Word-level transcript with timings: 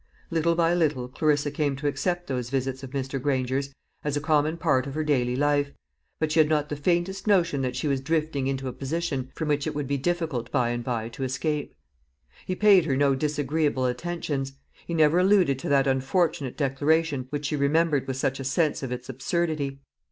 Little 0.31 0.55
by 0.55 0.73
little 0.73 1.07
Clarissa 1.07 1.51
came 1.51 1.75
to 1.75 1.85
accept 1.85 2.25
those 2.25 2.49
visits 2.49 2.81
of 2.81 2.89
Mr. 2.89 3.21
Granger's 3.21 3.71
as 4.03 4.17
a 4.17 4.19
common 4.19 4.57
part 4.57 4.87
of 4.87 4.95
her 4.95 5.03
daily 5.03 5.35
life; 5.35 5.73
but 6.19 6.31
she 6.31 6.39
had 6.39 6.49
not 6.49 6.69
the 6.69 6.75
faintest 6.75 7.27
notion 7.27 7.61
that 7.61 7.75
she 7.75 7.87
was 7.87 8.01
drifting 8.01 8.47
into 8.47 8.67
a 8.67 8.73
position 8.73 9.29
from 9.35 9.49
which 9.49 9.67
it 9.67 9.75
would 9.75 9.85
be 9.87 9.99
difficult 9.99 10.49
by 10.51 10.69
and 10.69 10.83
by 10.83 11.07
to 11.09 11.23
escape. 11.23 11.75
He 12.47 12.55
paid 12.55 12.85
her 12.85 12.97
no 12.97 13.13
disagreeable 13.13 13.85
attentions; 13.85 14.53
he 14.87 14.95
never 14.95 15.19
alluded 15.19 15.59
to 15.59 15.69
that 15.69 15.85
unfortunate 15.85 16.57
declaration 16.57 17.27
which 17.29 17.45
she 17.45 17.55
remembered 17.55 18.07
with 18.07 18.17
such 18.17 18.39
a 18.39 18.43
sense 18.43 18.81
of 18.81 18.91
its 18.91 19.07
absurdity. 19.07 19.81